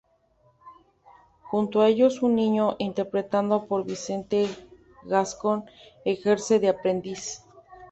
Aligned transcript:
Junto 1.43 1.79
a 1.81 1.87
ellos, 1.87 2.23
un 2.23 2.33
niño, 2.35 2.75
interpretado 2.79 3.67
por 3.67 3.85
Vicente 3.85 4.49
Gascón, 5.03 5.65
ejerce 6.05 6.59
de 6.59 6.69
aprendiz. 6.69 7.43